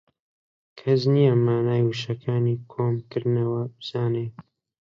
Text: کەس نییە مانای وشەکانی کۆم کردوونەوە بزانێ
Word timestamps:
کەس 0.79 1.01
نییە 1.13 1.33
مانای 1.45 1.81
وشەکانی 1.89 2.55
کۆم 2.71 2.95
کردوونەوە 3.09 3.61
بزانێ 3.75 4.27